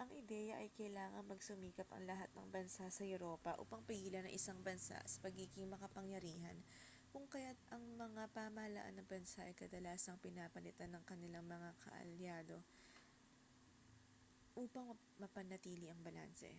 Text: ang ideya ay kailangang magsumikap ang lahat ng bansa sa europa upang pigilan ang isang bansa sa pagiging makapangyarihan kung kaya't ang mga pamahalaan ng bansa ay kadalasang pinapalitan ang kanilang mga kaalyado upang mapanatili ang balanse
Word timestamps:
ang 0.00 0.10
ideya 0.20 0.54
ay 0.60 0.68
kailangang 0.78 1.30
magsumikap 1.32 1.88
ang 1.90 2.04
lahat 2.12 2.28
ng 2.36 2.48
bansa 2.54 2.84
sa 2.92 3.04
europa 3.14 3.52
upang 3.62 3.86
pigilan 3.88 4.20
ang 4.24 4.36
isang 4.38 4.60
bansa 4.68 4.98
sa 5.04 5.18
pagiging 5.24 5.68
makapangyarihan 5.72 6.52
kung 7.10 7.24
kaya't 7.32 7.56
ang 7.74 7.80
mga 8.04 8.22
pamahalaan 8.36 8.92
ng 9.00 9.08
bansa 9.12 9.40
ay 9.48 9.56
kadalasang 9.60 10.20
pinapalitan 10.24 10.92
ang 10.92 11.04
kanilang 11.10 11.46
mga 11.54 11.70
kaalyado 11.88 12.56
upang 14.62 14.84
mapanatili 15.22 15.86
ang 15.88 16.00
balanse 16.06 16.52